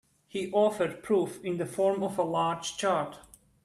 [0.27, 3.19] He offered proof in the form of a large chart.